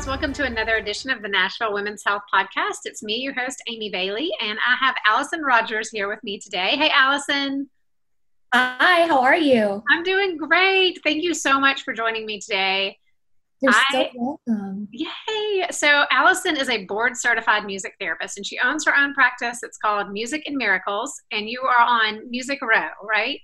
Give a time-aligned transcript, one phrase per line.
[0.00, 2.86] Guys, welcome to another edition of the Nashville Women's Health Podcast.
[2.86, 6.74] It's me, your host, Amy Bailey, and I have Allison Rogers here with me today.
[6.76, 7.68] Hey, Allison.
[8.54, 9.82] Hi, how are you?
[9.90, 11.00] I'm doing great.
[11.04, 12.96] Thank you so much for joining me today.
[13.60, 14.88] You're I, so welcome.
[14.90, 15.66] Yay.
[15.70, 19.58] So, Allison is a board certified music therapist and she owns her own practice.
[19.62, 23.40] It's called Music and Miracles, and you are on Music Row, right?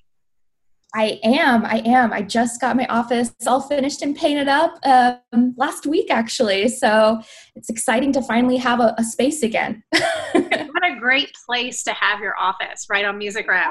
[0.97, 1.67] I am.
[1.67, 2.11] I am.
[2.11, 6.69] I just got my office all finished and painted up um, last week, actually.
[6.69, 7.21] So
[7.55, 9.83] it's exciting to finally have a, a space again.
[9.91, 13.71] what a great place to have your office, right on Music Row.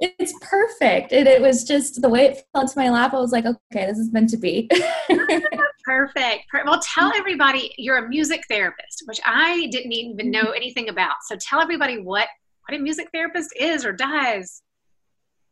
[0.00, 1.12] It's perfect.
[1.12, 3.12] It, it was just the way it fell into my lap.
[3.12, 4.70] I was like, okay, this is meant to be.
[5.84, 6.44] perfect.
[6.64, 11.16] Well, tell everybody you're a music therapist, which I didn't even know anything about.
[11.26, 12.28] So tell everybody what
[12.68, 14.62] what a music therapist is or does.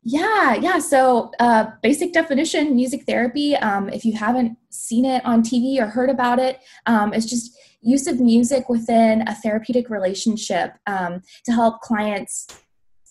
[0.09, 0.79] Yeah, yeah.
[0.79, 5.87] So, uh, basic definition music therapy, um, if you haven't seen it on TV or
[5.89, 11.51] heard about it, um, it's just use of music within a therapeutic relationship um, to
[11.51, 12.47] help clients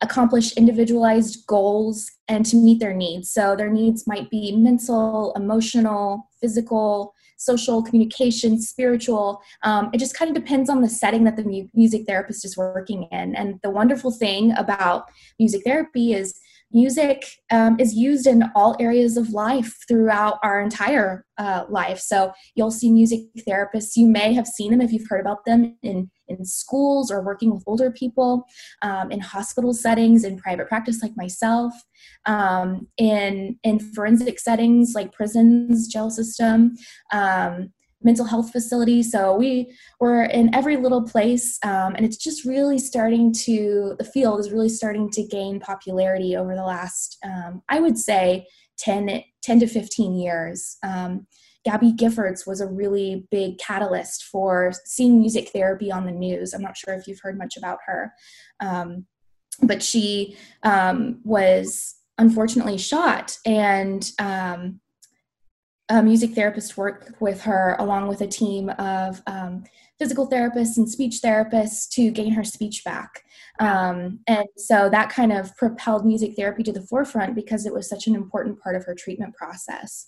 [0.02, 3.30] accomplish individualized goals and to meet their needs.
[3.30, 9.42] So, their needs might be mental, emotional, physical, social, communication, spiritual.
[9.64, 12.56] Um, it just kind of depends on the setting that the mu- music therapist is
[12.56, 13.36] working in.
[13.36, 16.40] And the wonderful thing about music therapy is
[16.71, 21.99] music um, is used in all areas of life throughout our entire uh, life.
[21.99, 23.95] So you'll see music therapists.
[23.95, 27.54] You may have seen them if you've heard about them in in schools or working
[27.54, 28.45] with older people,
[28.81, 31.71] um, in hospital settings, in private practice like myself,
[32.25, 36.75] um, in in forensic settings like prisons, jail system.
[38.02, 39.02] Mental health facility.
[39.02, 44.06] So we were in every little place, um, and it's just really starting to, the
[44.06, 48.48] field is really starting to gain popularity over the last, um, I would say,
[48.78, 50.78] 10, 10 to 15 years.
[50.84, 51.26] Um,
[51.66, 56.54] Gabby Giffords was a really big catalyst for seeing music therapy on the news.
[56.54, 58.14] I'm not sure if you've heard much about her,
[58.60, 59.05] um,
[59.64, 64.80] but she um, was unfortunately shot and um,
[65.90, 69.64] a music therapist worked with her along with a team of um,
[70.00, 73.23] physical therapists and speech therapists to gain her speech back.
[73.60, 77.88] Um, and so that kind of propelled music therapy to the forefront because it was
[77.88, 80.08] such an important part of her treatment process.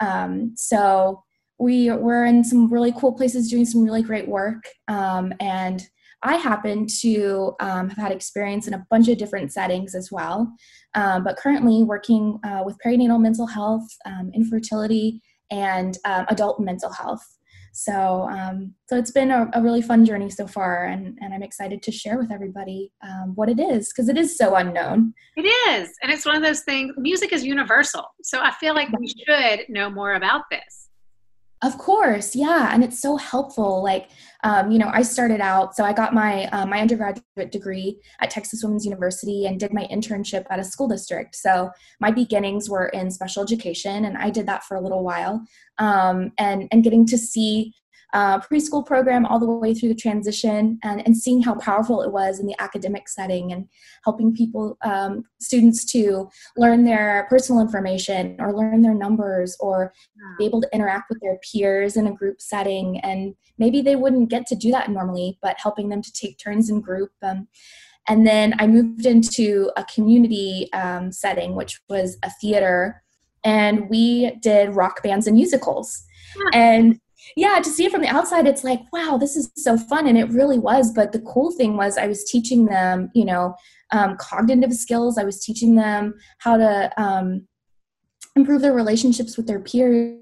[0.00, 1.22] Um, so
[1.58, 4.64] we were in some really cool places doing some really great work.
[4.88, 5.86] Um, and
[6.22, 10.52] I happen to um, have had experience in a bunch of different settings as well,
[10.94, 16.90] um, but currently working uh, with perinatal mental health, um, infertility, and um, adult mental
[16.90, 17.24] health.
[17.78, 21.42] So, um, so it's been a, a, really fun journey so far, and, and I'm
[21.42, 25.12] excited to share with everybody um, what it is because it is so unknown.
[25.36, 26.94] It is, and it's one of those things.
[26.96, 30.85] Music is universal, so I feel like we should know more about this.
[31.66, 33.82] Of course, yeah, and it's so helpful.
[33.82, 34.10] Like,
[34.44, 38.30] um, you know, I started out, so I got my uh, my undergraduate degree at
[38.30, 41.34] Texas Women's University and did my internship at a school district.
[41.34, 45.44] So my beginnings were in special education, and I did that for a little while.
[45.78, 47.74] Um, and and getting to see
[48.12, 52.12] uh, preschool program all the way through the transition and, and seeing how powerful it
[52.12, 53.68] was in the academic setting and
[54.04, 59.92] helping people um, students to learn their personal information or learn their numbers or
[60.38, 63.00] be able to interact with their peers in a group setting.
[63.00, 66.70] And maybe they wouldn't get to do that normally but helping them to take turns
[66.70, 67.48] in group um,
[68.08, 73.02] and then i moved into a community um, setting which was a theater.
[73.44, 76.02] And we did rock bands and musicals.
[76.52, 77.00] And
[77.34, 80.06] yeah, to see it from the outside, it's like, wow, this is so fun.
[80.06, 80.92] And it really was.
[80.92, 83.54] But the cool thing was, I was teaching them, you know,
[83.92, 85.18] um, cognitive skills.
[85.18, 87.46] I was teaching them how to um,
[88.36, 90.20] improve their relationships with their peers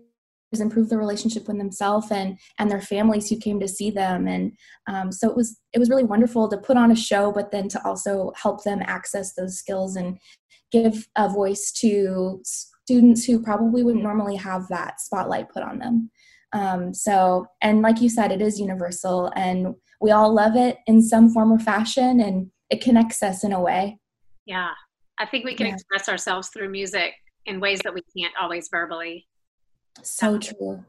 [0.60, 4.52] improve their relationship with themselves and and their families who came to see them and
[4.86, 7.68] um, so it was it was really wonderful to put on a show but then
[7.68, 10.18] to also help them access those skills and
[10.70, 16.10] give a voice to students who probably wouldn't normally have that spotlight put on them
[16.54, 21.02] um, so, and like you said, it is universal and we all love it in
[21.02, 23.98] some form or fashion and it connects us in a way.
[24.46, 24.70] Yeah.
[25.18, 25.74] I think we can yeah.
[25.74, 27.14] express ourselves through music
[27.46, 29.26] in ways that we can't always verbally.
[30.02, 30.84] So true.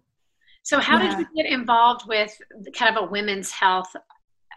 [0.64, 1.18] So, how yeah.
[1.18, 2.36] did you get involved with
[2.76, 3.96] kind of a women's health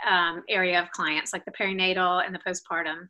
[0.08, 3.08] um, area of clients, like the perinatal and the postpartum?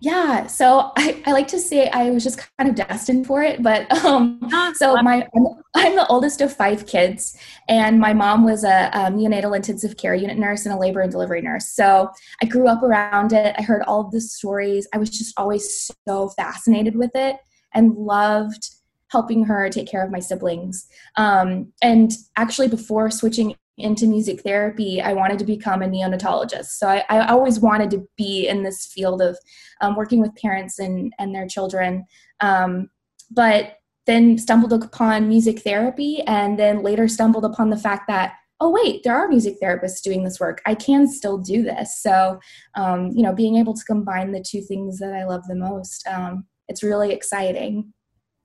[0.00, 3.62] Yeah, so I, I like to say I was just kind of destined for it,
[3.62, 7.36] but um, oh, so my I'm, I'm, the oldest of five kids,
[7.68, 11.12] and my mom was a, a neonatal intensive care unit nurse and a labor and
[11.12, 11.66] delivery nurse.
[11.66, 12.10] So
[12.42, 13.54] I grew up around it.
[13.58, 14.88] I heard all of the stories.
[14.94, 17.36] I was just always so fascinated with it
[17.74, 18.70] and loved
[19.08, 20.86] helping her take care of my siblings.
[21.16, 26.66] Um, and actually, before switching into music therapy, I wanted to become a neonatologist.
[26.66, 29.38] So I, I always wanted to be in this field of
[29.80, 32.04] um, working with parents and, and their children.
[32.40, 32.90] Um,
[33.30, 38.70] but then stumbled upon music therapy and then later stumbled upon the fact that oh
[38.70, 42.38] wait there are music therapists doing this work i can still do this so
[42.74, 46.06] um, you know being able to combine the two things that i love the most
[46.06, 47.92] um, it's really exciting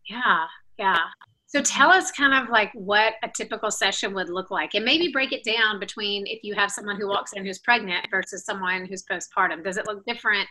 [0.10, 0.46] yeah
[0.78, 1.00] yeah
[1.56, 5.10] so tell us kind of like what a typical session would look like and maybe
[5.14, 8.86] break it down between if you have someone who walks in who's pregnant versus someone
[8.86, 9.64] who's postpartum.
[9.64, 10.50] Does it look different?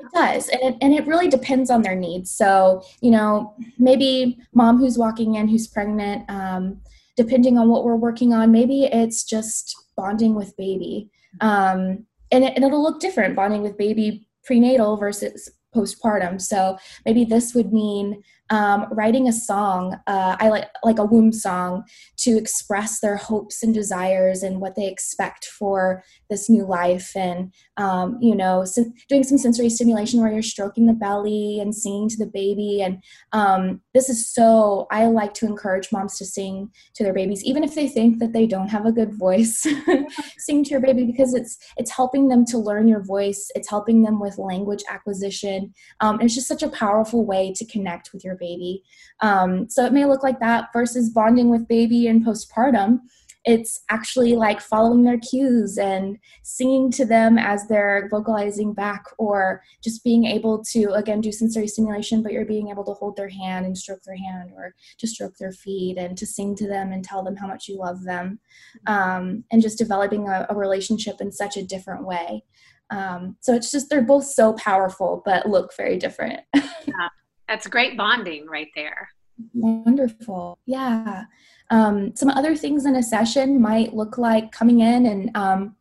[0.00, 0.48] It does.
[0.50, 2.30] And it, and it really depends on their needs.
[2.30, 6.82] So, you know, maybe mom who's walking in who's pregnant, um,
[7.16, 11.08] depending on what we're working on, maybe it's just bonding with baby.
[11.40, 16.38] Um, and, it, and it'll look different bonding with baby prenatal versus postpartum.
[16.38, 16.76] So
[17.06, 21.84] maybe this would mean um, writing a song, uh, I like like a womb song,
[22.18, 27.52] to express their hopes and desires and what they expect for this new life, and
[27.78, 32.10] um, you know, so doing some sensory stimulation where you're stroking the belly and singing
[32.10, 33.02] to the baby, and
[33.32, 34.86] um, this is so.
[34.90, 38.34] I like to encourage moms to sing to their babies, even if they think that
[38.34, 39.66] they don't have a good voice.
[40.38, 43.50] sing to your baby because it's it's helping them to learn your voice.
[43.54, 45.72] It's helping them with language acquisition.
[46.00, 48.82] Um, it's just such a powerful way to connect with your baby.
[49.20, 52.98] Um, so it may look like that versus bonding with baby in postpartum.
[53.44, 59.62] It's actually like following their cues and singing to them as they're vocalizing back, or
[59.82, 63.28] just being able to, again, do sensory stimulation, but you're being able to hold their
[63.28, 66.92] hand and stroke their hand, or to stroke their feet and to sing to them
[66.92, 68.38] and tell them how much you love them.
[68.86, 72.44] Um, and just developing a, a relationship in such a different way.
[72.90, 77.08] Um, so it's just they're both so powerful but look very different yeah
[77.52, 79.10] that's great bonding right there.
[79.52, 80.58] Wonderful.
[80.64, 81.24] Yeah.
[81.68, 85.76] Um, some other things in a session might look like coming in and um,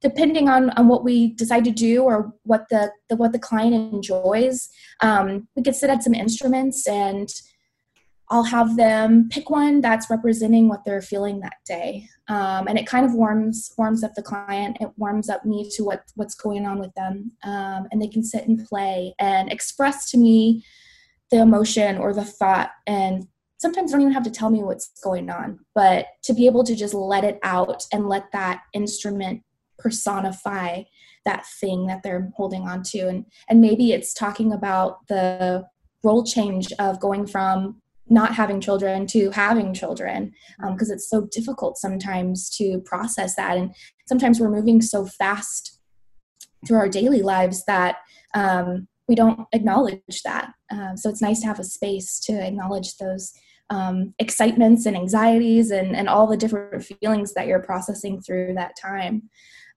[0.00, 3.74] depending on, on what we decide to do or what the, the what the client
[3.74, 4.70] enjoys,
[5.02, 7.28] um, we could sit at some instruments and
[8.30, 12.84] I'll have them pick one that's representing what they're feeling that day, um, and it
[12.84, 14.78] kind of warms warms up the client.
[14.80, 18.24] It warms up me to what what's going on with them, um, and they can
[18.24, 20.64] sit and play and express to me
[21.30, 23.26] the emotion or the thought and
[23.58, 26.74] sometimes don't even have to tell me what's going on but to be able to
[26.74, 29.42] just let it out and let that instrument
[29.78, 30.82] personify
[31.26, 33.08] that thing that they're holding on to.
[33.08, 35.66] And and maybe it's talking about the
[36.02, 40.32] role change of going from not having children to having children
[40.70, 43.58] because um, it's so difficult sometimes to process that.
[43.58, 43.74] And
[44.06, 45.80] sometimes we're moving so fast
[46.66, 47.96] through our daily lives that
[48.34, 50.52] um, we don't acknowledge that.
[50.70, 53.32] Um, so it's nice to have a space to acknowledge those
[53.70, 58.76] um, excitements and anxieties and, and all the different feelings that you're processing through that
[58.80, 59.28] time.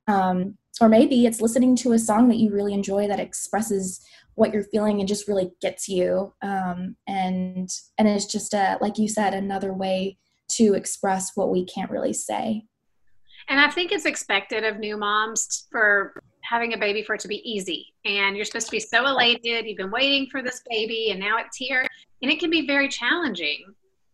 [0.07, 4.01] Um, or maybe it's listening to a song that you really enjoy that expresses
[4.35, 6.33] what you're feeling and just really gets you.
[6.41, 10.17] Um, and and it's just a like you said another way
[10.51, 12.63] to express what we can't really say.
[13.49, 17.27] And I think it's expected of new moms for having a baby for it to
[17.27, 17.93] be easy.
[18.05, 19.65] And you're supposed to be so elated.
[19.65, 21.85] You've been waiting for this baby and now it's here.
[22.21, 23.63] And it can be very challenging,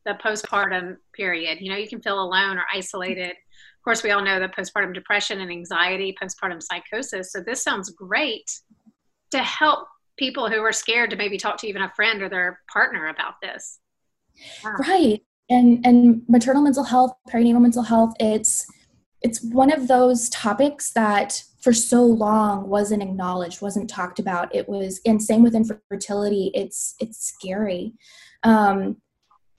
[0.06, 1.60] the postpartum period.
[1.62, 3.32] You know, you can feel alone or isolated.
[3.32, 7.32] Of course, we all know the postpartum depression and anxiety, postpartum psychosis.
[7.32, 8.51] So this sounds great
[9.32, 9.88] to help
[10.18, 13.36] people who are scared to maybe talk to even a friend or their partner about
[13.42, 13.80] this.
[14.63, 14.75] Wow.
[14.80, 15.22] Right.
[15.50, 18.65] And and maternal mental health, perinatal mental health, it's
[19.22, 24.53] it's one of those topics that for so long wasn't acknowledged wasn't talked about.
[24.53, 27.93] It was and same with infertility it's it's scary.
[28.43, 28.98] Um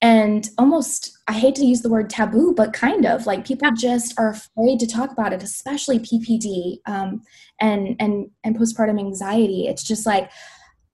[0.02, 4.12] and almost i hate to use the word taboo but kind of like people just
[4.20, 7.22] are afraid to talk about it especially ppd um,
[7.62, 9.66] and and and postpartum anxiety.
[9.66, 10.30] It's just like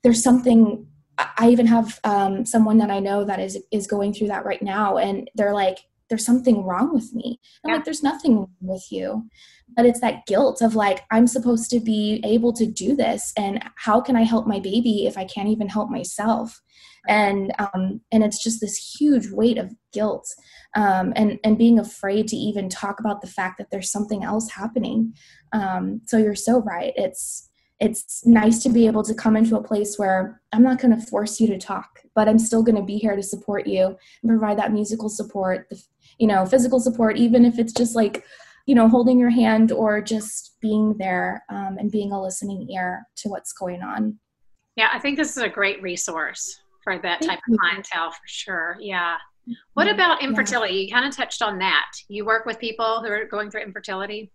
[0.03, 0.87] there's something
[1.19, 4.63] i even have um, someone that i know that is is going through that right
[4.63, 5.81] now and they're like
[6.13, 7.41] there's something wrong with me.
[7.65, 7.77] I'm yeah.
[7.77, 9.31] like, there's nothing wrong with you.
[9.75, 13.33] But it's that guilt of like, I'm supposed to be able to do this.
[13.35, 16.61] And how can I help my baby if I can't even help myself?
[17.09, 20.29] And um, and it's just this huge weight of guilt
[20.77, 24.51] um, and and being afraid to even talk about the fact that there's something else
[24.51, 25.15] happening.
[25.53, 26.93] Um, so you're so right.
[26.95, 27.49] It's
[27.83, 31.07] it's nice to be able to come into a place where I'm not going to
[31.07, 34.29] force you to talk, but I'm still going to be here to support you and
[34.29, 35.83] provide that musical support, the,
[36.23, 38.25] you know, physical support, even if it's just like,
[38.67, 43.03] you know, holding your hand or just being there um, and being a listening ear
[43.17, 44.17] to what's going on.
[44.77, 48.27] Yeah, I think this is a great resource for that Thank type of clientele for
[48.27, 48.77] sure.
[48.79, 49.17] Yeah.
[49.75, 50.75] What about infertility?
[50.75, 50.81] Yeah.
[50.83, 51.91] You kind of touched on that.
[52.07, 54.31] You work with people who are going through infertility.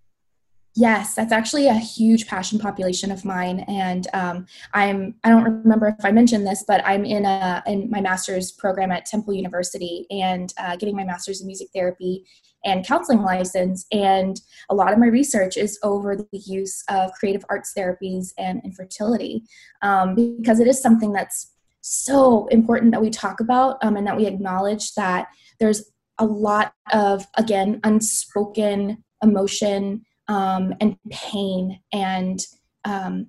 [0.79, 5.87] Yes, that's actually a huge passion population of mine, and um, I'm I don't remember
[5.87, 10.05] if I mentioned this, but I'm in a in my master's program at Temple University
[10.11, 12.27] and uh, getting my master's in music therapy
[12.63, 13.87] and counseling license.
[13.91, 18.61] And a lot of my research is over the use of creative arts therapies and
[18.63, 19.45] infertility
[19.81, 24.15] um, because it is something that's so important that we talk about um, and that
[24.15, 25.29] we acknowledge that
[25.59, 32.45] there's a lot of again unspoken emotion um, and pain and
[32.85, 33.27] um,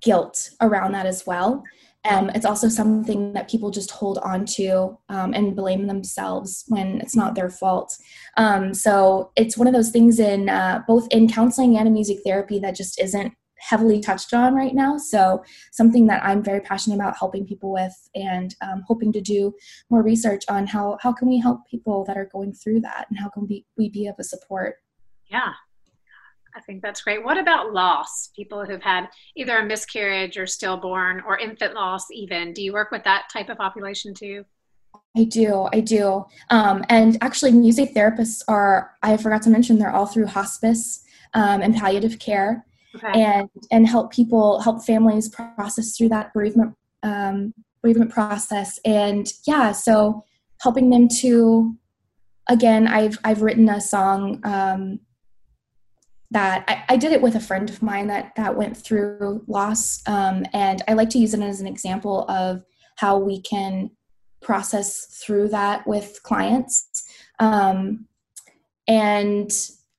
[0.00, 1.64] guilt around that as well.
[2.04, 7.00] Um, it's also something that people just hold on to um, and blame themselves when
[7.00, 7.96] it's not their fault.
[8.36, 12.18] Um, so it's one of those things in uh, both in counseling and in music
[12.24, 14.96] therapy that just isn't heavily touched on right now.
[14.96, 15.42] So
[15.72, 19.52] something that I'm very passionate about helping people with and um, hoping to do
[19.90, 23.18] more research on how, how can we help people that are going through that and
[23.18, 24.76] how can we, we be of a support.
[25.26, 25.52] Yeah,
[26.56, 27.24] I think that's great.
[27.24, 28.30] What about loss?
[28.34, 32.52] People who've had either a miscarriage or stillborn or infant loss, even.
[32.52, 34.44] Do you work with that type of population too?
[35.16, 36.24] I do, I do.
[36.50, 41.02] Um, and actually, music therapists are, I forgot to mention, they're all through hospice
[41.34, 42.64] um, and palliative care
[42.94, 43.22] okay.
[43.22, 48.78] and, and help people, help families process through that bereavement, um, bereavement process.
[48.84, 50.24] And yeah, so
[50.60, 51.76] helping them to,
[52.48, 55.00] again, I've, I've written a song um,
[56.30, 60.06] that I, I, did it with a friend of mine that that went through loss
[60.06, 62.62] um, and i like to use it as an example of
[62.96, 63.90] how we can
[64.40, 66.88] process through that with clients.
[67.38, 68.06] Um,
[68.86, 69.50] and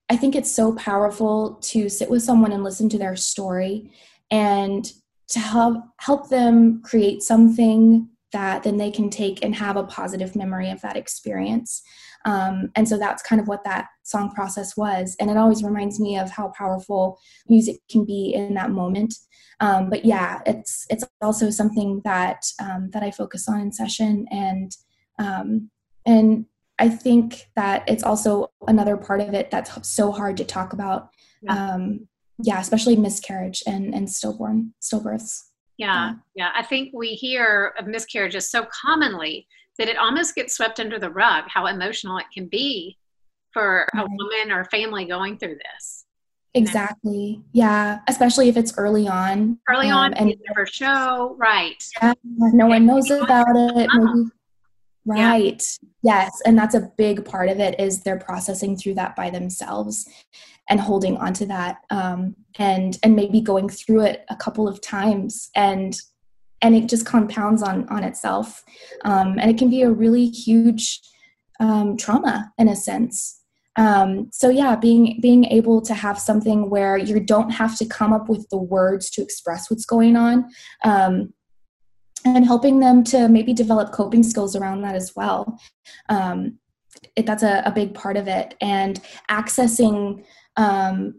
[0.09, 3.91] i think it's so powerful to sit with someone and listen to their story
[4.31, 4.91] and
[5.27, 10.35] to help help them create something that then they can take and have a positive
[10.35, 11.81] memory of that experience
[12.25, 15.15] um, and so that's kind of what that song process was.
[15.19, 17.17] And it always reminds me of how powerful
[17.47, 19.13] music can be in that moment.
[19.59, 24.25] Um, but yeah, it's it's also something that um, that I focus on in session,
[24.31, 24.71] and
[25.17, 25.69] um,
[26.05, 26.45] and
[26.79, 31.09] I think that it's also another part of it that's so hard to talk about.
[31.41, 32.07] Yeah, um,
[32.41, 35.48] yeah especially miscarriage and and stillborn stillbirths.
[35.79, 36.49] Yeah, yeah.
[36.53, 41.09] I think we hear of miscarriages so commonly that it almost gets swept under the
[41.09, 42.97] rug how emotional it can be
[43.53, 46.05] for a woman or family going through this.
[46.53, 47.41] Exactly.
[47.53, 47.99] Yeah.
[48.09, 49.57] Especially if it's early on.
[49.69, 51.35] Early um, on and never show.
[51.39, 51.81] Right.
[52.01, 52.13] Yeah.
[52.23, 53.89] No one knows about it.
[53.93, 54.29] Maybe.
[55.05, 55.63] Right.
[55.81, 55.89] Yeah.
[56.03, 56.41] Yes.
[56.45, 60.09] And that's a big part of it is they're processing through that by themselves
[60.69, 61.79] and holding on to that.
[61.89, 65.99] Um, and and maybe going through it a couple of times and
[66.61, 68.63] and it just compounds on on itself.
[69.05, 71.01] Um, and it can be a really huge
[71.59, 73.37] um, trauma in a sense.
[73.75, 78.13] Um, so yeah being being able to have something where you don't have to come
[78.13, 80.49] up with the words to express what's going on
[80.83, 81.33] um,
[82.25, 85.57] and helping them to maybe develop coping skills around that as well.
[86.09, 86.59] Um,
[87.15, 88.55] it, that's a, a, big part of it.
[88.61, 88.99] And
[89.29, 90.23] accessing
[90.59, 91.15] um,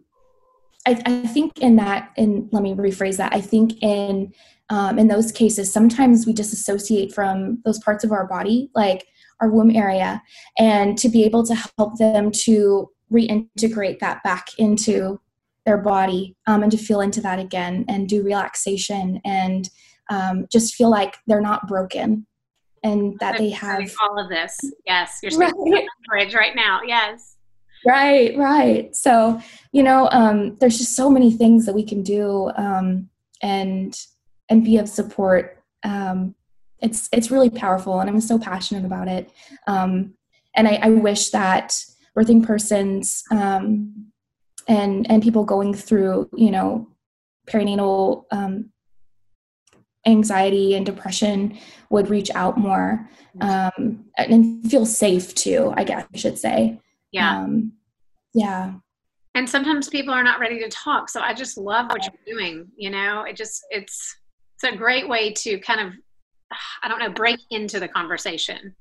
[0.87, 4.33] I, I, think in that in let me rephrase that i think in
[4.71, 9.05] um, in those cases, sometimes we disassociate from those parts of our body, like
[9.41, 10.23] our womb area,
[10.59, 15.21] and to be able to help them to reintegrate that back into
[15.67, 19.69] their body um, and to feel into that again and do relaxation and
[20.09, 22.27] um, just feel like they're not broken
[22.85, 24.57] and that they have all of this.
[24.87, 25.53] Yes, you're right.
[26.09, 26.81] bridge right now.
[26.87, 27.37] Yes.
[27.87, 28.95] Right, right.
[28.95, 29.41] So,
[29.73, 32.51] you know, um, there's just so many things that we can do.
[32.57, 33.11] Um,
[33.43, 33.99] and
[34.49, 36.35] and be of support um,
[36.81, 39.31] it's it's really powerful and i'm so passionate about it
[39.67, 40.15] um,
[40.55, 41.83] and I, I, wish that
[42.17, 44.07] birthing persons um,
[44.69, 46.89] and and people going through you know
[47.49, 48.71] perinatal um,
[50.07, 51.59] anxiety and depression
[51.91, 53.09] would reach out more
[53.41, 56.79] um, and feel safe too i guess i should say
[57.13, 57.73] yeah um,
[58.35, 58.73] yeah
[59.35, 62.67] and sometimes people are not ready to talk so i just love what you're doing
[62.77, 64.17] you know it just it's
[64.55, 65.93] it's a great way to kind of
[66.83, 68.75] i don't know break into the conversation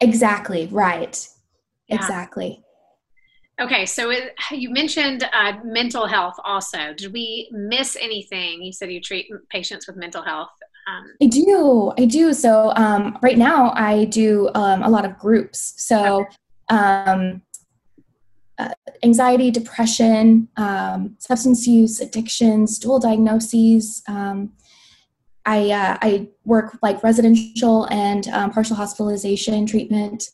[0.00, 1.28] exactly right
[1.88, 1.96] yeah.
[1.96, 2.62] exactly
[3.60, 8.90] okay so it, you mentioned uh, mental health also did we miss anything you said
[8.90, 10.50] you treat patients with mental health
[10.88, 12.32] um, I do, I do.
[12.32, 15.74] So um, right now, I do um, a lot of groups.
[15.78, 16.36] So okay.
[16.68, 17.42] Um,
[18.58, 18.70] uh,
[19.02, 24.02] anxiety, depression, um, substance use, addictions, dual diagnoses.
[24.08, 24.52] Um,
[25.44, 30.30] I, uh, I work like residential and um, partial hospitalization treatment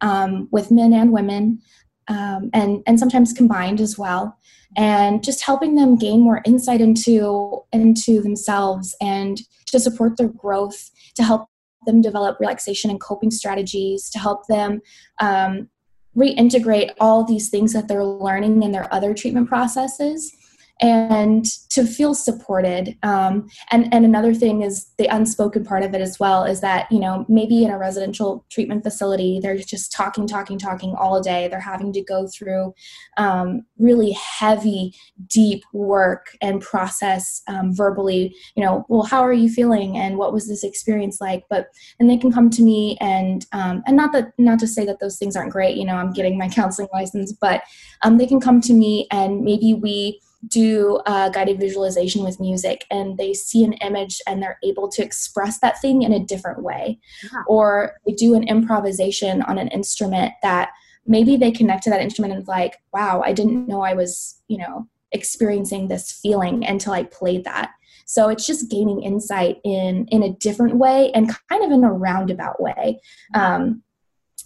[0.00, 1.60] um, with men and women,
[2.08, 4.38] um, and and sometimes combined as well.
[4.76, 10.90] And just helping them gain more insight into into themselves and to support their growth,
[11.16, 11.48] to help
[11.86, 14.80] them develop relaxation and coping strategies, to help them
[15.20, 15.68] um,
[16.16, 20.36] reintegrate all these things that they're learning in their other treatment processes
[20.80, 22.96] and to feel supported.
[23.02, 26.90] Um, and and another thing is the unspoken part of it as well is that
[26.90, 31.48] you know maybe in a residential treatment facility they're just talking talking talking all day.
[31.48, 32.74] They're having to go through
[33.16, 34.94] um, really heavy
[35.28, 40.32] deep work and process um, verbally you know well how are you feeling and what
[40.32, 41.44] was this experience like?
[41.48, 41.68] But
[42.00, 44.98] and they can come to me and um, and not that not to say that
[45.00, 47.62] those things aren't great you know i'm getting my counseling license but
[48.02, 52.84] um, they can come to me and maybe we do a guided visualization with music
[52.90, 56.62] and they see an image and they're able to express that thing in a different
[56.62, 56.98] way.
[57.22, 57.42] Yeah.
[57.46, 60.70] Or they do an improvisation on an instrument that
[61.06, 64.58] maybe they connect to that instrument and like, wow, I didn't know I was, you
[64.58, 67.70] know, experiencing this feeling until I played that.
[68.06, 71.92] So it's just gaining insight in in a different way and kind of in a
[71.92, 73.00] roundabout way.
[73.34, 73.82] Um,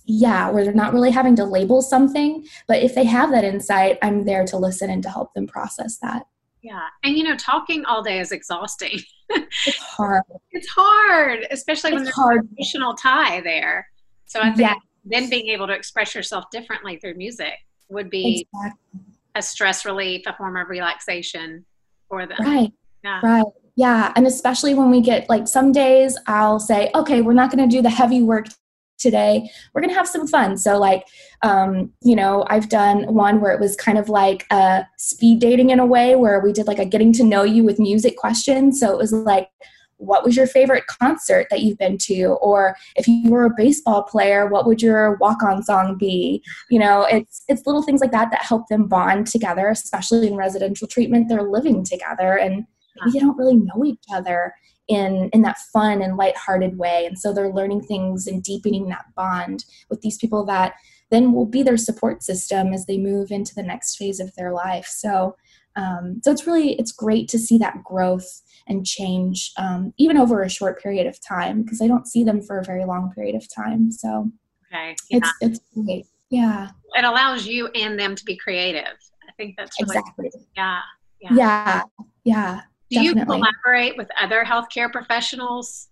[0.08, 3.98] yeah, where they're not really having to label something, but if they have that insight,
[4.00, 6.26] I'm there to listen and to help them process that.
[6.62, 6.86] Yeah.
[7.04, 9.00] And you know, talking all day is exhausting.
[9.28, 10.22] it's hard.
[10.50, 12.40] It's hard, especially it's when there's hard.
[12.40, 13.86] an emotional tie there.
[14.24, 14.74] So I think yeah.
[15.04, 17.54] then being able to express yourself differently through music
[17.90, 19.00] would be exactly.
[19.34, 21.66] a stress relief, a form of relaxation
[22.08, 22.38] for them.
[22.40, 22.73] Right.
[23.04, 23.21] Yeah.
[23.23, 23.44] Right.
[23.76, 24.12] Yeah.
[24.16, 27.76] And especially when we get like some days I'll say, okay, we're not going to
[27.76, 28.47] do the heavy work
[28.99, 30.56] today we're gonna have some fun.
[30.56, 31.04] So like
[31.43, 35.71] um, you know i've done one where it was kind of like a speed dating
[35.71, 38.80] in a way where we did like a getting to know you with music questions.
[38.80, 39.49] So it was like
[40.00, 42.39] what was your favorite concert that you've been to?
[42.41, 46.43] Or if you were a baseball player what would your walk-on song be?
[46.71, 50.37] You know it's it's little things like that that help them bond together especially in
[50.37, 52.65] residential treatment they're living together and
[53.13, 54.52] you don't really know each other
[54.88, 57.06] in in that fun and lighthearted way.
[57.06, 60.74] And so they're learning things and deepening that bond with these people that
[61.10, 64.52] then will be their support system as they move into the next phase of their
[64.52, 64.86] life.
[64.86, 65.36] So
[65.76, 70.42] um, so it's really it's great to see that growth and change um, even over
[70.42, 73.36] a short period of time because i don't see them for a very long period
[73.36, 73.92] of time.
[73.92, 74.30] So
[74.66, 75.18] okay yeah.
[75.18, 76.06] it's it's great.
[76.30, 76.70] Yeah.
[76.94, 78.98] It allows you and them to be creative.
[79.26, 80.30] I think that's really exactly.
[80.56, 80.80] Yeah
[81.20, 81.34] yeah.
[81.34, 81.82] Yeah,
[82.24, 83.20] yeah do Definitely.
[83.20, 85.88] you collaborate with other healthcare professionals?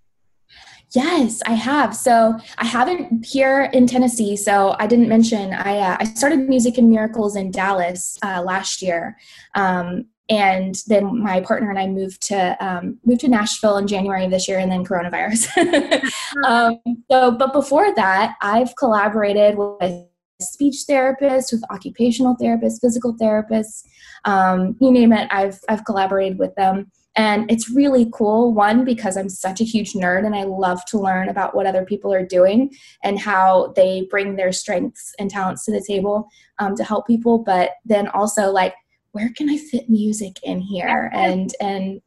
[0.95, 1.97] Yes, I have.
[1.97, 4.37] So I haven't here in Tennessee.
[4.37, 8.83] So I didn't mention I uh, I started Music and Miracles in Dallas uh, last
[8.83, 9.17] year,
[9.55, 14.25] um, and then my partner and I moved to um, moved to Nashville in January
[14.25, 15.49] of this year, and then coronavirus.
[16.47, 16.79] um,
[17.11, 20.07] so, but before that, I've collaborated with
[20.41, 23.85] speech therapists, with occupational therapists, physical therapists,
[24.25, 25.29] um, you name it.
[25.31, 28.53] I've I've collaborated with them, and it's really cool.
[28.53, 31.85] One because I'm such a huge nerd and I love to learn about what other
[31.85, 32.71] people are doing
[33.03, 37.39] and how they bring their strengths and talents to the table um, to help people.
[37.39, 38.75] But then also like,
[39.13, 41.11] where can I fit music in here?
[41.15, 42.01] And and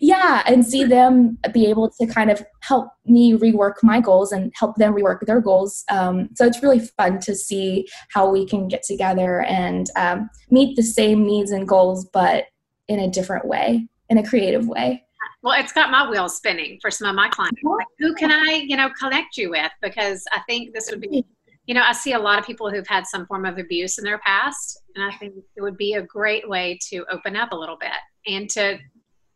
[0.00, 4.52] yeah and see them be able to kind of help me rework my goals and
[4.54, 5.84] help them rework their goals.
[5.90, 10.76] Um, so it's really fun to see how we can get together and um, meet
[10.76, 12.44] the same needs and goals but
[12.88, 15.04] in a different way in a creative way.
[15.42, 17.60] Well it's got my wheels spinning for some of my clients.
[17.62, 19.72] Like, who can i you know connect you with?
[19.82, 21.24] Because i think this would be
[21.66, 24.04] you know i see a lot of people who've had some form of abuse in
[24.04, 27.56] their past and i think it would be a great way to open up a
[27.56, 27.90] little bit
[28.26, 28.78] and to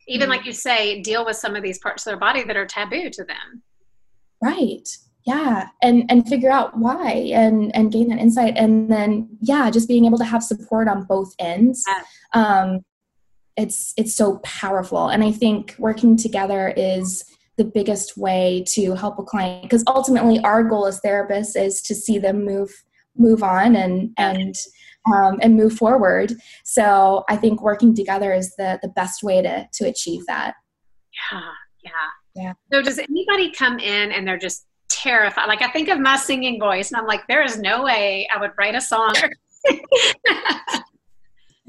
[0.09, 0.31] even mm-hmm.
[0.38, 3.11] like you say deal with some of these parts of their body that are taboo
[3.11, 3.62] to them.
[4.42, 4.88] Right.
[5.27, 5.68] Yeah.
[5.83, 8.55] And and figure out why and and gain that insight.
[8.57, 11.85] And then yeah just being able to have support on both ends
[12.33, 12.81] um
[13.57, 15.09] it's it's so powerful.
[15.09, 17.25] And i think working together is
[17.59, 21.94] the biggest way to help a client because ultimately our goal as therapists is to
[21.94, 22.71] see them move
[23.16, 24.55] move on and and
[25.12, 26.32] um, and move forward.
[26.64, 30.54] So i think working together is the the best way to to achieve that.
[31.32, 31.40] Yeah
[31.84, 31.90] yeah.
[32.34, 32.52] Yeah.
[32.72, 35.46] So does anybody come in and they're just terrified?
[35.46, 38.40] Like i think of my singing voice and i'm like there is no way i
[38.40, 39.14] would write a song.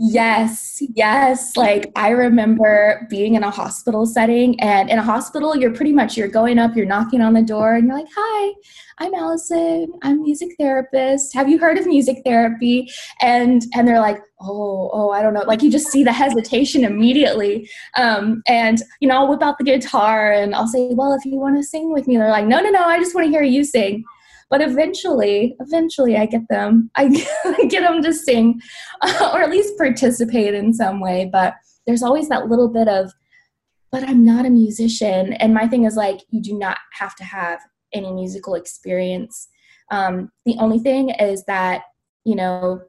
[0.02, 1.58] Yes, yes.
[1.58, 6.16] Like I remember being in a hospital setting and in a hospital you're pretty much
[6.16, 8.54] you're going up, you're knocking on the door and you're like, "Hi,
[9.02, 9.94] I'm Allison.
[10.04, 11.34] I'm music therapist.
[11.34, 12.90] Have you heard of music therapy?"
[13.22, 16.84] And and they're like, "Oh, oh, I don't know." Like you just see the hesitation
[16.84, 17.70] immediately.
[17.96, 21.40] Um, and you know, I'll whip out the guitar and I'll say, "Well, if you
[21.40, 22.84] want to sing with me." They're like, "No, no, no.
[22.84, 24.04] I just want to hear you sing."
[24.50, 27.08] but eventually eventually i get them i
[27.70, 28.60] get them to sing
[29.04, 31.54] or at least participate in some way but
[31.86, 33.12] there's always that little bit of
[33.92, 37.24] but i'm not a musician and my thing is like you do not have to
[37.24, 37.60] have
[37.94, 39.50] any musical experience
[39.92, 41.84] um, the only thing is that
[42.24, 42.82] you know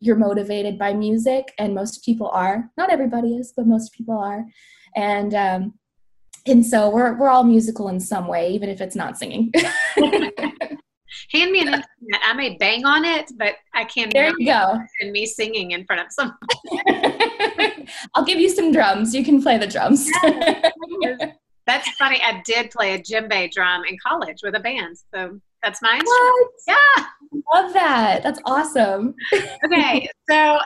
[0.00, 4.44] you're motivated by music and most people are not everybody is but most people are
[4.96, 5.74] and um,
[6.46, 9.52] and so we're we're all musical in some way even if it's not singing
[11.32, 12.22] hand me an instrument.
[12.24, 14.12] I may bang on it, but I can't.
[14.12, 14.78] There you go.
[15.00, 17.86] And me singing in front of someone.
[18.14, 19.14] I'll give you some drums.
[19.14, 20.10] You can play the drums.
[21.66, 22.20] That's funny.
[22.22, 26.50] I did play a djembe drum in college with a band, so that's my what?
[26.66, 27.04] Yeah,
[27.54, 28.22] love that.
[28.22, 29.14] That's awesome.
[29.64, 30.58] okay, so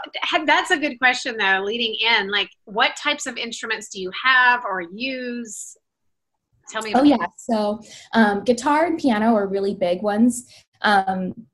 [0.47, 1.63] that's a good question though.
[1.65, 5.77] Leading in, like, what types of instruments do you have or use?
[6.69, 6.93] Tell me.
[6.95, 7.81] oh yeah, so
[8.13, 10.53] um, guitar and piano are really big ones.
[10.83, 11.47] Um,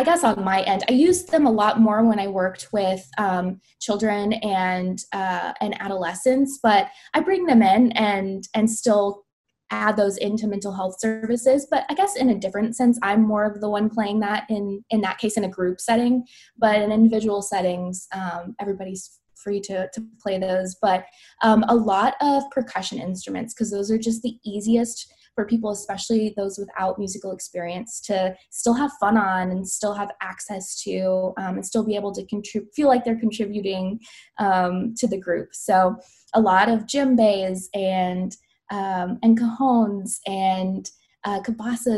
[0.00, 3.06] I guess on my end, I used them a lot more when I worked with
[3.18, 6.58] um, children and uh, and adolescents.
[6.62, 9.26] But I bring them in and and still
[9.70, 11.66] add those into mental health services.
[11.70, 14.82] But I guess in a different sense, I'm more of the one playing that in
[14.88, 16.24] in that case in a group setting.
[16.56, 20.76] But in individual settings, um, everybody's free to, to play those.
[20.80, 21.04] But
[21.42, 26.34] um, a lot of percussion instruments, because those are just the easiest for people, especially
[26.36, 31.56] those without musical experience, to still have fun on and still have access to um,
[31.56, 32.26] and still be able to
[32.74, 34.00] feel like they're contributing
[34.38, 35.54] um, to the group.
[35.54, 35.96] So
[36.34, 38.36] a lot of djembes and
[38.70, 40.88] um, and cajones and
[41.24, 41.40] uh,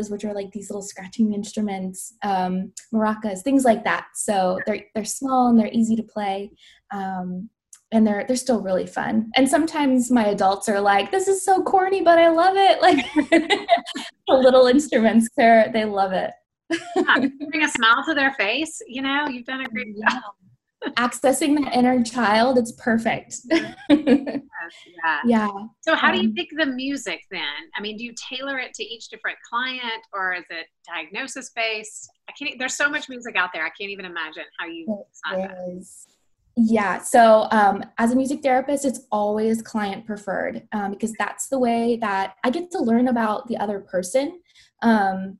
[0.09, 4.07] which are like these little scratching instruments, um, maracas, things like that.
[4.15, 6.51] So they're they're small and they're easy to play,
[6.91, 7.49] um,
[7.93, 9.31] and they're they're still really fun.
[9.35, 12.81] And sometimes my adults are like, "This is so corny, but I love it!"
[14.27, 16.31] Like the little instruments, they they love it.
[16.69, 18.81] yeah, bring a smile to their face.
[18.87, 20.23] You know, you've done a great job
[20.97, 25.19] accessing that inner child it's perfect yes, yeah.
[25.25, 25.49] yeah
[25.81, 27.41] so how um, do you um, pick the music then
[27.77, 32.09] i mean do you tailor it to each different client or is it diagnosis based
[32.29, 34.85] i can't there's so much music out there i can't even imagine how you
[36.55, 41.59] yeah so um, as a music therapist it's always client preferred um, because that's the
[41.59, 44.39] way that i get to learn about the other person
[44.81, 45.39] um,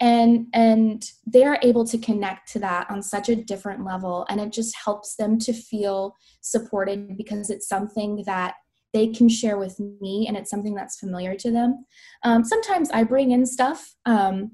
[0.00, 4.52] and and they're able to connect to that on such a different level and it
[4.52, 8.54] just helps them to feel supported because it's something that
[8.92, 11.84] they can share with me and it's something that's familiar to them.
[12.22, 14.52] Um, sometimes i bring in stuff um,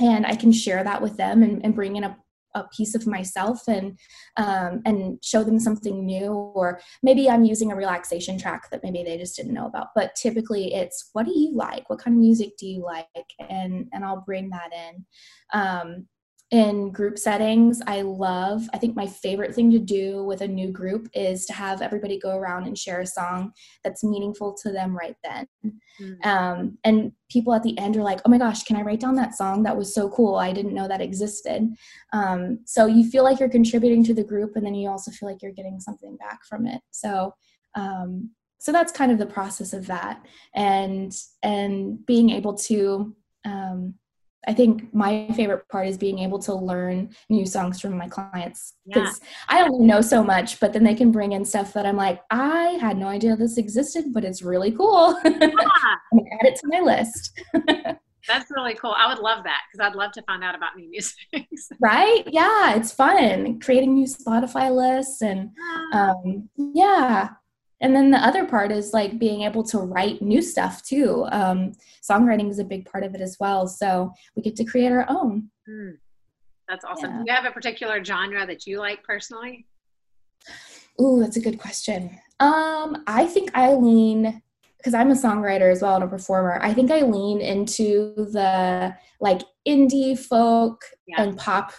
[0.00, 2.16] and i can share that with them and, and bring in a
[2.54, 3.98] a piece of myself and
[4.36, 9.02] um, and show them something new or maybe i'm using a relaxation track that maybe
[9.02, 9.88] they just didn't know about.
[9.94, 11.88] But typically it's what do you like?
[11.90, 13.06] What kind of music do you like?
[13.48, 15.04] And and i'll bring that in.
[15.52, 16.06] Um,
[16.50, 20.70] in group settings i love i think my favorite thing to do with a new
[20.70, 23.52] group is to have everybody go around and share a song
[23.82, 25.46] that's meaningful to them right then.
[26.00, 26.28] Mm-hmm.
[26.28, 29.14] um, and people at the end are like oh my gosh can i write down
[29.16, 29.62] that song?
[29.62, 30.36] That was so cool.
[30.36, 31.68] I didn't know that existed.
[32.12, 35.28] Um, so you feel like you're contributing to the group and then you also feel
[35.28, 36.80] like you're getting something back from it.
[36.90, 37.34] So
[37.74, 40.24] um, so that's kind of the process of that.
[40.54, 43.94] And and being able to um,
[44.46, 48.74] I think my favorite part is being able to learn new songs from my clients
[48.86, 49.28] because yeah.
[49.60, 52.20] I only know so much, but then they can bring in stuff that I'm like,
[52.30, 55.20] I had no idea this existed, but it's really cool.
[55.34, 56.20] Yeah.
[56.40, 57.40] Add it to my list.
[58.28, 58.94] That's really cool.
[58.96, 61.16] I would love that because I'd love to find out about new music.
[61.80, 62.22] right?
[62.30, 65.50] Yeah, it's fun creating new Spotify lists and
[65.92, 67.30] um, yeah,
[67.80, 71.72] and then the other part is like being able to write new stuff too um,
[72.08, 75.06] songwriting is a big part of it as well so we get to create our
[75.08, 75.92] own mm,
[76.68, 77.18] that's awesome yeah.
[77.18, 79.66] do you have a particular genre that you like personally
[81.00, 82.18] Ooh, that's a good question.
[82.40, 84.42] Um, I think I lean
[84.76, 86.58] because I'm a songwriter as well and a performer.
[86.62, 91.22] I think I lean into the like indie folk yeah.
[91.22, 91.72] and pop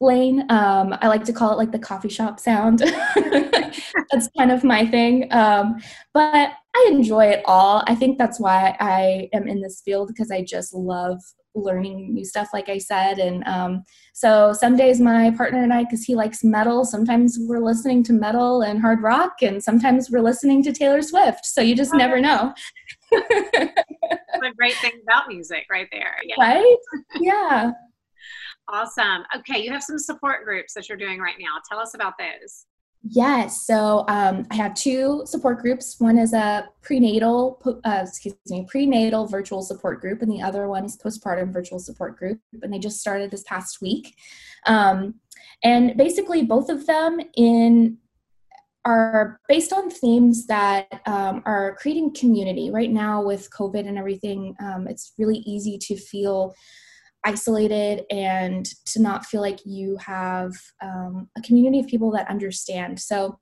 [0.00, 0.40] lane.
[0.50, 2.78] Um, I like to call it like the coffee shop sound.
[4.10, 5.32] that's kind of my thing.
[5.32, 5.76] Um,
[6.14, 7.82] but I enjoy it all.
[7.86, 11.20] I think that's why I am in this field because I just love
[11.54, 13.18] learning new stuff, like I said.
[13.18, 17.58] And um, so some days my partner and I, because he likes metal, sometimes we're
[17.58, 21.44] listening to metal and hard rock, and sometimes we're listening to Taylor Swift.
[21.44, 22.54] So you just never know.
[23.10, 26.16] the great thing about music right there.
[26.24, 26.36] Yeah.
[26.38, 26.76] Right?
[27.20, 27.72] Yeah.
[28.72, 29.24] Awesome.
[29.36, 31.60] Okay, you have some support groups that you're doing right now.
[31.68, 32.66] Tell us about those.
[33.02, 33.66] Yes.
[33.66, 35.96] So um, I have two support groups.
[35.98, 40.84] One is a prenatal, uh, excuse me, prenatal virtual support group, and the other one
[40.84, 42.38] is postpartum virtual support group.
[42.62, 44.14] And they just started this past week.
[44.66, 45.14] Um,
[45.64, 47.98] and basically, both of them in
[48.84, 52.70] are based on themes that um, are creating community.
[52.70, 56.54] Right now, with COVID and everything, um, it's really easy to feel
[57.24, 60.52] isolated and to not feel like you have
[60.82, 62.98] um, a community of people that understand.
[62.98, 63.38] So,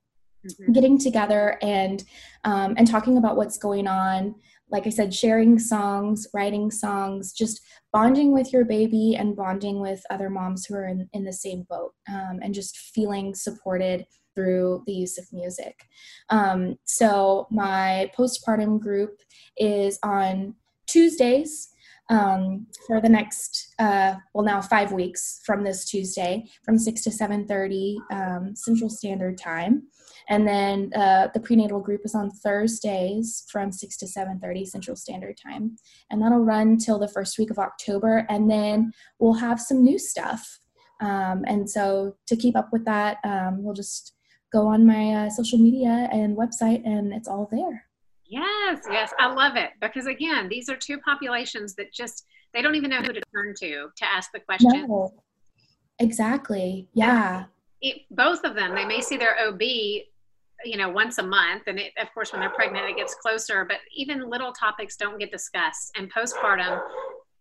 [0.47, 0.73] mm-hmm.
[0.73, 2.03] getting together and
[2.45, 4.35] um, and talking about what's going on.
[4.71, 10.03] Like I said, sharing songs, writing songs, just bonding with your baby and bonding with
[10.11, 14.83] other moms who are in, in the same boat, um, and just feeling supported through
[14.87, 15.87] the use of music.
[16.29, 19.21] Um, so, my postpartum group
[19.57, 20.55] is on
[20.87, 21.69] Tuesdays
[22.11, 27.11] um, for the next uh, well now five weeks from this tuesday from 6 to
[27.11, 29.83] 7.30 um, central standard time.
[30.31, 35.39] And then uh, the prenatal group is on thursdays from 6 to 7.30 central standard
[35.43, 35.77] time.
[36.11, 38.27] And that'll run till the first week of october.
[38.29, 40.61] And then we'll have some new stuff.
[41.01, 44.15] Um, and so to keep up with that um, we'll just
[44.53, 47.88] go on my uh, social media and website and it's all there
[48.29, 52.75] Yes, yes, I love it because again, these are two populations that just they don't
[52.75, 54.87] even know who to turn to to ask the question.
[54.87, 55.13] No.
[55.99, 56.89] Exactly.
[56.95, 57.45] Yeah.
[57.81, 61.79] It, both of them, they may see their OB, you know, once a month, and
[61.79, 63.65] it, of course, when they're pregnant, it gets closer.
[63.65, 65.93] But even little topics don't get discussed.
[65.97, 66.81] And postpartum,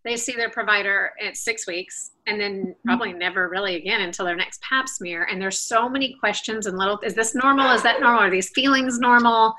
[0.04, 2.88] they see their provider at six weeks, and then mm-hmm.
[2.88, 5.24] probably never really again until their next Pap smear.
[5.24, 7.70] And there's so many questions and little: Is this normal?
[7.72, 8.22] Is that normal?
[8.22, 9.54] Are these feelings normal?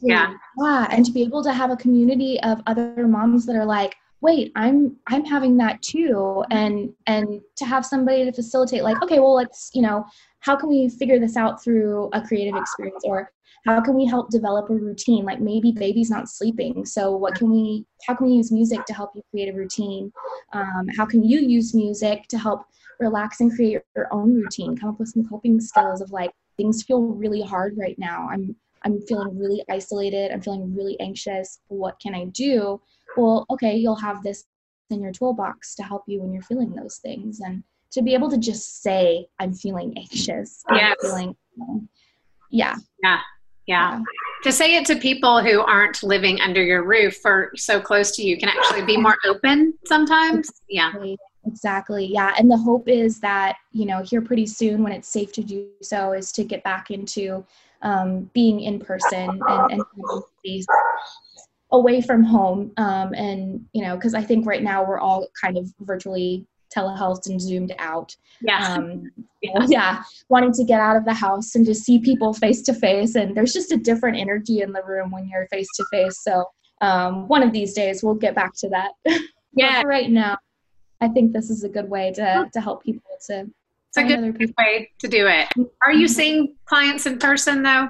[0.00, 0.34] Yeah.
[0.58, 0.86] Yeah.
[0.90, 4.52] And to be able to have a community of other moms that are like, wait,
[4.54, 6.44] I'm I'm having that too.
[6.50, 10.04] And and to have somebody to facilitate like, okay, well let's, you know,
[10.40, 13.32] how can we figure this out through a creative experience or
[13.64, 17.50] how can we help develop a routine like maybe baby's not sleeping so what can
[17.50, 20.12] we how can we use music to help you create a routine
[20.52, 22.64] um, how can you use music to help
[23.00, 26.32] relax and create your, your own routine come up with some coping skills of like
[26.56, 28.54] things feel really hard right now i'm
[28.84, 30.30] I'm feeling really isolated.
[30.32, 31.60] I'm feeling really anxious.
[31.68, 32.80] What can I do?
[33.16, 34.44] Well, okay, you'll have this
[34.90, 37.40] in your toolbox to help you when you're feeling those things.
[37.40, 40.62] And to be able to just say, I'm feeling anxious.
[40.70, 40.96] Yes.
[41.02, 41.36] I'm feeling,
[42.50, 42.76] yeah.
[43.02, 43.20] Yeah.
[43.66, 44.00] Yeah.
[44.42, 48.22] To say it to people who aren't living under your roof or so close to
[48.22, 50.50] you can actually be more open sometimes.
[50.68, 51.10] Exactly.
[51.10, 51.16] Yeah.
[51.44, 52.06] Exactly.
[52.06, 52.34] Yeah.
[52.38, 55.68] And the hope is that, you know, here pretty soon when it's safe to do
[55.80, 57.44] so is to get back into
[57.82, 59.82] um, being in person and, and
[60.38, 60.66] space
[61.72, 62.72] away from home.
[62.76, 67.28] Um, and, you know, because I think right now we're all kind of virtually telehealth
[67.28, 68.16] and zoomed out.
[68.40, 68.74] Yeah.
[68.74, 69.10] Um,
[69.42, 69.66] yeah.
[69.68, 70.02] yeah.
[70.28, 73.14] Wanting to get out of the house and to see people face to face.
[73.14, 76.22] And there's just a different energy in the room when you're face to face.
[76.22, 76.44] So
[76.80, 78.92] um, one of these days we'll get back to that.
[79.54, 79.82] Yeah.
[79.84, 80.38] right now,
[81.02, 83.50] I think this is a good way to, to help people to
[83.94, 85.48] it's a good way to do it.
[85.84, 87.88] Are you seeing clients in person though?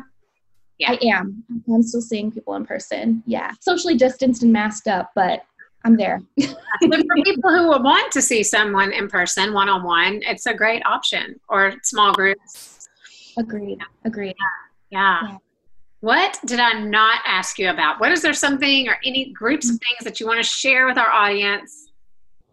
[0.78, 0.92] Yeah.
[0.92, 1.44] I am.
[1.72, 3.22] I'm still seeing people in person.
[3.24, 3.52] Yeah.
[3.60, 5.44] Socially distanced and masked up, but
[5.84, 6.20] I'm there.
[6.40, 6.48] so
[6.80, 10.84] for people who want to see someone in person, one on one, it's a great
[10.84, 12.88] option or small groups.
[13.38, 13.78] Agreed.
[14.04, 14.34] Agreed.
[14.90, 15.20] Yeah.
[15.22, 15.36] yeah.
[16.00, 18.00] What did I not ask you about?
[18.00, 19.88] What is there something or any groups of mm-hmm.
[19.88, 21.91] things that you want to share with our audience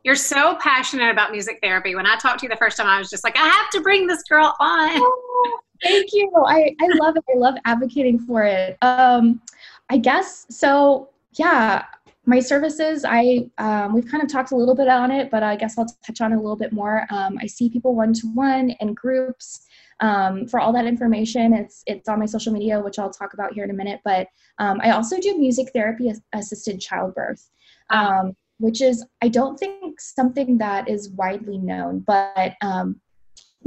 [0.04, 1.96] you're so passionate about music therapy.
[1.96, 3.82] When I talked to you the first time, I was just like, I have to
[3.82, 4.90] bring this girl on.
[4.94, 6.32] Oh, thank you.
[6.46, 7.24] I, I love it.
[7.34, 8.78] I love advocating for it.
[8.82, 9.42] Um,
[9.90, 11.10] I guess so.
[11.34, 11.86] Yeah,
[12.26, 13.06] my services.
[13.08, 15.88] I um, we've kind of talked a little bit on it, but I guess I'll
[16.06, 17.06] touch on it a little bit more.
[17.10, 19.66] Um, I see people one to one in groups.
[20.02, 23.54] Um, for all that information, it's it's on my social media, which I'll talk about
[23.54, 24.00] here in a minute.
[24.06, 24.28] But
[24.60, 27.50] um, I also do music therapy assisted childbirth.
[27.90, 33.00] Um, which is, I don't think something that is widely known, but um,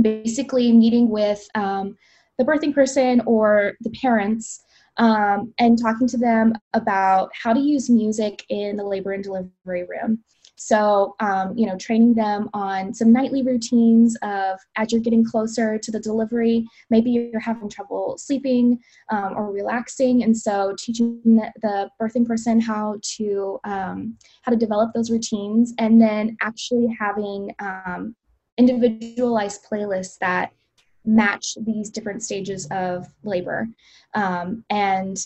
[0.01, 1.97] basically meeting with um,
[2.39, 4.65] the birthing person or the parents
[4.99, 9.85] um, and talking to them about how to use music in the labor and delivery
[9.85, 10.23] room.
[10.57, 15.77] So, um, you know, training them on some nightly routines of as you're getting closer
[15.77, 18.79] to the delivery, maybe you're having trouble sleeping
[19.09, 24.93] um, or relaxing, and so teaching the, birthing person how to um, how to develop
[24.95, 28.15] those routines, and then actually having um,
[28.57, 30.53] individualized playlists that
[31.05, 33.69] match these different stages of labor,
[34.15, 35.19] um, and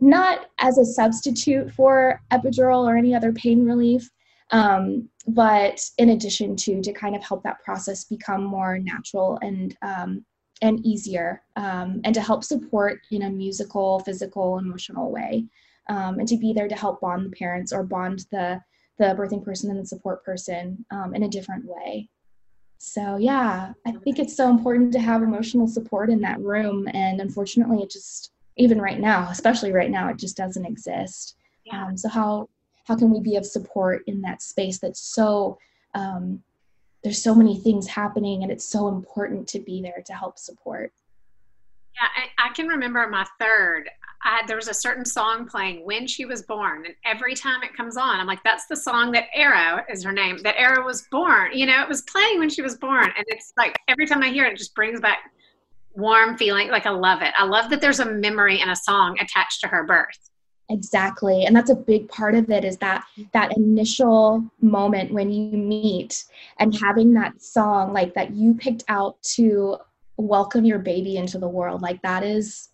[0.00, 4.10] not as a substitute for epidural or any other pain relief,
[4.50, 9.76] um, but in addition to to kind of help that process become more natural and
[9.82, 10.24] um,
[10.62, 15.44] and easier um, and to help support in a musical physical emotional way
[15.88, 18.60] um, and to be there to help bond the parents or bond the
[18.98, 22.08] the birthing person and the support person um, in a different way
[22.78, 27.20] so yeah i think it's so important to have emotional support in that room and
[27.20, 31.86] unfortunately it just even right now especially right now it just doesn't exist yeah.
[31.86, 32.48] um, so how
[32.84, 35.58] how can we be of support in that space that's so
[35.94, 36.42] um,
[37.02, 40.92] there's so many things happening and it's so important to be there to help support
[41.94, 43.88] yeah i, I can remember my third
[44.46, 47.96] There was a certain song playing when she was born and every time it comes
[47.96, 51.50] on i'm like that's the song that arrow is her name that arrow was born.
[51.52, 54.28] You know it was playing when she was born and it's like every time i
[54.28, 55.30] hear it it just brings back
[55.94, 57.32] warm feeling like i love it.
[57.38, 60.30] I love that there's a memory and a song attached to her birth.
[60.68, 65.56] Exactly and that's a big part of it is that that initial moment when you
[65.56, 66.24] meet
[66.58, 69.76] and having that song like that you picked out to
[70.16, 72.70] welcome your baby into the world like that is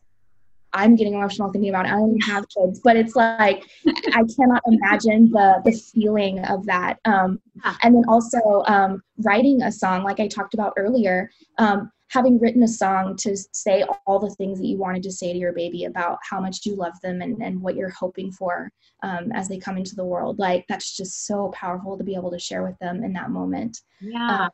[0.75, 1.91] i'm getting emotional thinking about it.
[1.91, 6.67] I don't even have kids but it's like i cannot imagine the the feeling of
[6.67, 6.99] that.
[7.05, 7.41] Um,
[7.83, 12.63] and then also um, writing a song like i talked about earlier um, having written
[12.63, 15.85] a song to say all the things that you wanted to say to your baby
[15.85, 18.71] about how much you love them and, and what you're hoping for
[19.03, 22.31] um, as they come into the world like that's just so powerful to be able
[22.31, 23.81] to share with them in that moment.
[24.01, 24.45] Yeah.
[24.45, 24.51] Um,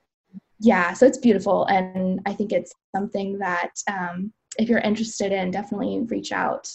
[0.61, 5.51] yeah so it's beautiful and i think it's something that um, if you're interested in
[5.51, 6.69] definitely reach out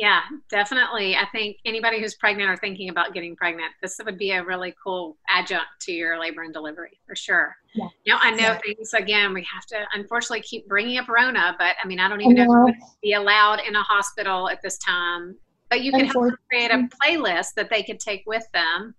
[0.00, 1.14] yeah, definitely.
[1.14, 4.74] I think anybody who's pregnant or thinking about getting pregnant, this would be a really
[4.82, 7.54] cool adjunct to your labor and delivery for sure.
[7.74, 7.88] Yeah.
[8.04, 8.58] You know, I know yeah.
[8.64, 9.34] things again.
[9.34, 12.46] We have to unfortunately keep bringing up Rona, but I mean, I don't even I
[12.46, 12.52] know.
[12.52, 15.36] know if be allowed in a hospital at this time.
[15.68, 18.94] But you can help create a playlist that they could take with them.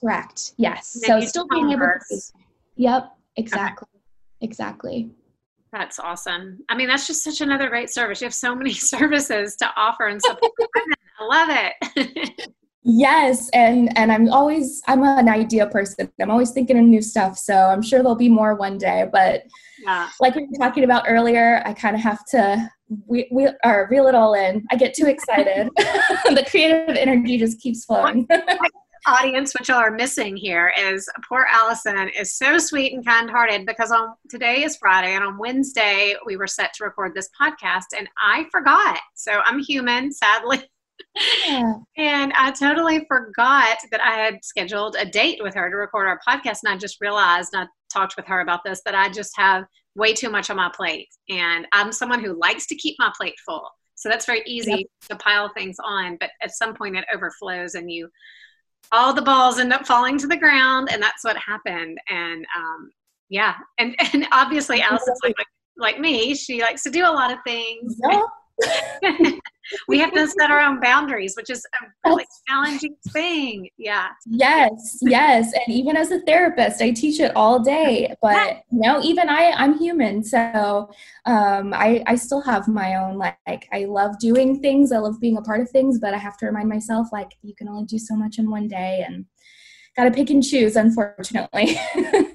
[0.00, 0.54] Correct.
[0.56, 1.00] Yes.
[1.06, 2.20] So still being able to.
[2.74, 3.12] Yep.
[3.36, 3.86] Exactly.
[3.94, 4.02] Okay.
[4.40, 5.10] Exactly.
[5.72, 6.58] That's awesome.
[6.68, 8.20] I mean, that's just such another great service.
[8.20, 10.52] You have so many services to offer and support.
[11.20, 12.50] I love it.
[12.82, 16.10] yes, and and I'm always I'm an idea person.
[16.20, 17.38] I'm always thinking of new stuff.
[17.38, 19.06] So I'm sure there'll be more one day.
[19.12, 19.44] But
[19.84, 20.08] yeah.
[20.18, 22.70] like we were talking about earlier, I kind of have to
[23.06, 24.64] we, we or reel it all in.
[24.72, 25.68] I get too excited.
[25.76, 28.26] the creative energy just keeps flowing
[29.06, 33.66] audience, which y'all are missing here is poor Allison is so sweet and kind hearted
[33.66, 37.96] because on today is Friday and on Wednesday we were set to record this podcast
[37.96, 39.00] and I forgot.
[39.14, 40.62] So I'm human, sadly.
[41.46, 41.74] Yeah.
[41.96, 46.20] and I totally forgot that I had scheduled a date with her to record our
[46.26, 46.58] podcast.
[46.64, 49.64] And I just realized, and I talked with her about this, that I just have
[49.94, 51.08] way too much on my plate.
[51.28, 53.68] And I'm someone who likes to keep my plate full.
[53.94, 55.10] So that's very easy yep.
[55.10, 56.16] to pile things on.
[56.18, 58.08] But at some point it overflows and you
[58.92, 62.90] all the balls end up falling to the ground and that's what happened and um,
[63.28, 67.32] yeah and and obviously Allison's like, like like me she likes to do a lot
[67.32, 68.22] of things yeah.
[69.88, 73.68] we have to set our own boundaries, which is a really challenging thing.
[73.76, 74.08] Yeah.
[74.26, 75.52] Yes, yes.
[75.52, 78.14] And even as a therapist, I teach it all day.
[78.22, 80.22] But you know, even I, I'm human.
[80.22, 80.90] So
[81.26, 84.92] um, I, I still have my own like I love doing things.
[84.92, 87.54] I love being a part of things, but I have to remind myself like you
[87.54, 89.24] can only do so much in one day and
[89.96, 91.76] gotta pick and choose, unfortunately.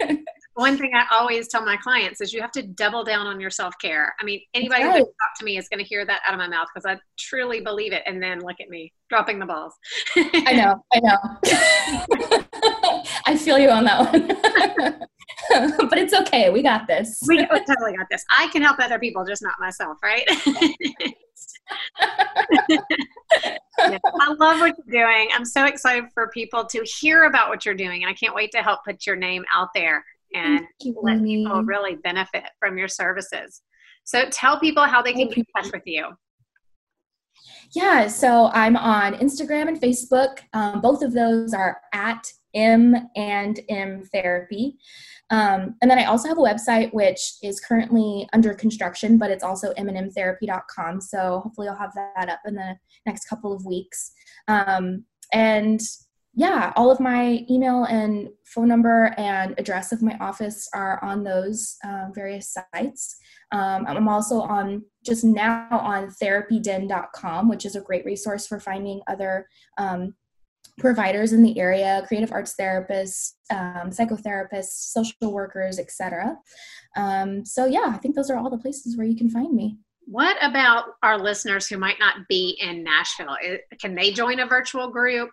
[0.55, 3.49] one thing I always tell my clients is you have to double down on your
[3.49, 4.15] self care.
[4.19, 4.99] I mean, anybody right.
[4.99, 6.97] who talks to me is going to hear that out of my mouth because I
[7.19, 8.03] truly believe it.
[8.05, 9.73] And then look at me dropping the balls.
[10.15, 11.17] I know, I know.
[13.25, 14.27] I feel you on that one.
[15.89, 16.49] but it's okay.
[16.49, 17.19] We got this.
[17.27, 18.23] we totally got this.
[18.35, 20.23] I can help other people, just not myself, right?
[23.79, 25.27] yeah, I love what you're doing.
[25.33, 28.53] I'm so excited for people to hear about what you're doing, and I can't wait
[28.53, 30.06] to help put your name out there
[30.36, 30.65] and
[31.02, 33.62] let people really benefit from your services.
[34.04, 36.10] So tell people how they can get in touch with you.
[37.73, 40.40] Yeah, so I'm on Instagram and Facebook.
[40.54, 44.77] Um, both of those are at M and M Therapy.
[45.31, 49.44] Um, and then I also have a website which is currently under construction, but it's
[49.44, 51.02] also mnmtherapy.com.
[51.02, 54.12] So hopefully I'll have that up in the next couple of weeks.
[54.48, 55.81] Um, and
[56.36, 61.23] yeah, all of my email and phone number and address of my office are on
[61.23, 63.15] those uh, various sites.
[63.54, 69.02] Um, I'm also on just now on therapyden.com, which is a great resource for finding
[69.08, 70.13] other um,
[70.77, 76.36] providers in the area creative arts therapists um, psychotherapists social workers etc
[76.98, 79.77] um, so yeah i think those are all the places where you can find me.
[80.08, 83.38] What about our listeners who might not be in nashville?
[83.81, 85.31] Can they join a virtual group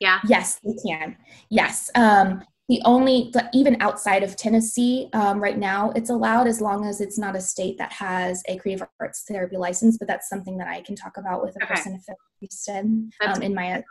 [0.00, 0.20] yeah.
[0.26, 1.16] Yes, they can.
[1.50, 1.90] Yes.
[1.94, 7.00] Um, the only, even outside of Tennessee, um, right now, it's allowed as long as
[7.00, 9.98] it's not a state that has a creative arts therapy license.
[9.98, 11.74] But that's something that I can talk about with a okay.
[11.74, 13.82] person if they're interested um, in my, uh,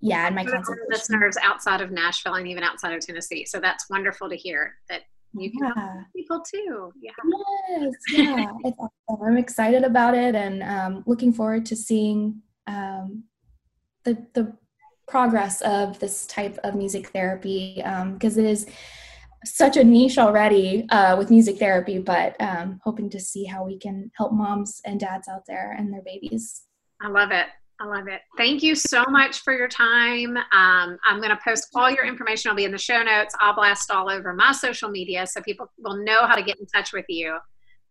[0.00, 0.86] yeah, in my consultation.
[0.88, 3.44] Listeners outside of Nashville and even outside of Tennessee.
[3.44, 5.02] So that's wonderful to hear that
[5.34, 5.74] you can yeah.
[5.74, 6.92] help people too.
[7.00, 7.10] Yeah.
[7.70, 7.92] Yes.
[8.10, 8.46] Yeah.
[8.64, 9.26] it's awesome.
[9.26, 13.24] I'm excited about it and um, looking forward to seeing um,
[14.04, 14.56] the the
[15.08, 18.66] progress of this type of music therapy because um, it is
[19.44, 23.78] such a niche already uh, with music therapy, but um, hoping to see how we
[23.78, 26.62] can help moms and dads out there and their babies.
[27.00, 27.46] I love it.
[27.78, 28.22] I love it.
[28.38, 30.36] Thank you so much for your time.
[30.36, 32.48] Um, I'm going to post all your information.
[32.48, 33.34] I'll be in the show notes.
[33.38, 36.66] I'll blast all over my social media so people will know how to get in
[36.66, 37.36] touch with you.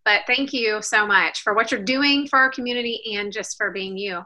[0.03, 3.71] But thank you so much for what you're doing for our community and just for
[3.71, 4.23] being you.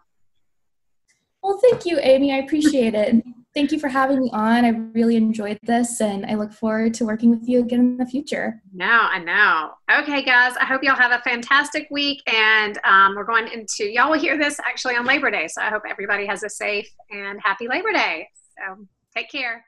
[1.42, 2.34] Well, thank you, Amy.
[2.34, 3.24] I appreciate it.
[3.56, 4.64] Thank you for having me on.
[4.64, 8.06] I really enjoyed this and I look forward to working with you again in the
[8.06, 8.62] future.
[8.74, 9.72] No, I know.
[10.02, 12.22] Okay, guys, I hope y'all have a fantastic week.
[12.28, 15.48] And um, we're going into, y'all will hear this actually on Labor Day.
[15.48, 18.30] So I hope everybody has a safe and happy Labor Day.
[18.58, 18.86] So
[19.16, 19.66] take care.